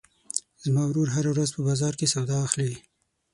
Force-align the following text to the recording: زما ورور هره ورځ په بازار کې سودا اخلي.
زما 0.63 0.83
ورور 0.87 1.07
هره 1.15 1.29
ورځ 1.33 1.49
په 1.53 1.61
بازار 1.67 1.93
کې 1.99 2.11
سودا 2.13 2.37
اخلي. 2.47 2.73